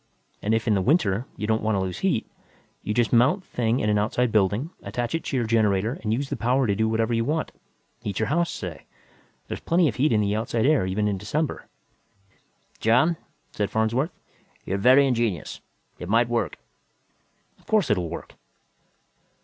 And 0.41 0.55
if, 0.55 0.67
in 0.67 0.73
the 0.73 0.81
winter, 0.81 1.27
you 1.37 1.45
don't 1.45 1.61
want 1.61 1.75
to 1.75 1.79
lose 1.79 1.99
heat, 1.99 2.25
you 2.81 2.91
just 2.91 3.13
mount 3.13 3.41
the 3.41 3.47
thing 3.49 3.79
in 3.79 3.87
an 3.87 3.99
outside 3.99 4.31
building, 4.31 4.71
attach 4.81 5.13
it 5.13 5.23
to 5.25 5.37
your 5.37 5.45
generator 5.45 5.99
and 6.01 6.11
use 6.11 6.27
the 6.29 6.35
power 6.35 6.65
to 6.65 6.73
do 6.73 6.89
whatever 6.89 7.13
you 7.13 7.23
want 7.23 7.51
heat 8.01 8.17
your 8.17 8.29
house, 8.29 8.49
say. 8.49 8.85
There's 9.47 9.59
plenty 9.59 9.87
of 9.87 9.97
heat 9.97 10.11
in 10.11 10.19
the 10.21 10.35
outside 10.35 10.65
air 10.65 10.87
even 10.87 11.07
in 11.07 11.19
December." 11.19 11.67
"John," 12.79 13.15
said 13.51 13.69
Farnsworth, 13.69 14.09
"you 14.65 14.73
are 14.73 14.77
very 14.79 15.05
ingenious. 15.05 15.61
It 15.99 16.09
might 16.09 16.29
work." 16.29 16.57
"Of 17.59 17.67
course 17.67 17.91
it'll 17.91 18.09
work." 18.09 18.33